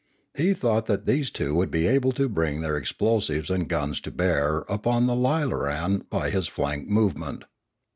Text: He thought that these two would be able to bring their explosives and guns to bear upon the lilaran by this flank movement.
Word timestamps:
He 0.35 0.55
thought 0.55 0.87
that 0.87 1.05
these 1.05 1.29
two 1.29 1.53
would 1.53 1.69
be 1.69 1.85
able 1.85 2.11
to 2.13 2.27
bring 2.27 2.61
their 2.61 2.75
explosives 2.75 3.51
and 3.51 3.69
guns 3.69 3.99
to 4.01 4.09
bear 4.09 4.61
upon 4.61 5.05
the 5.05 5.13
lilaran 5.15 6.09
by 6.09 6.31
this 6.31 6.47
flank 6.47 6.87
movement. 6.89 7.43